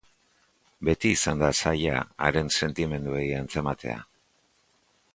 Beti 0.89 1.11
izan 1.17 1.43
da 1.43 1.51
zaila 1.65 2.01
haren 2.29 2.49
sentimenduei 2.61 3.29
antzematea. 3.45 4.03